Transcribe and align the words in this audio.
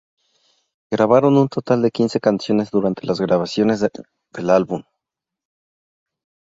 Grabaron 0.89 1.37
un 1.37 1.47
total 1.47 1.83
de 1.83 1.91
quince 1.91 2.19
canciones 2.19 2.71
durante 2.71 3.05
las 3.05 3.21
grabaciones 3.21 3.87
del 4.33 4.49
álbum. 4.49 4.81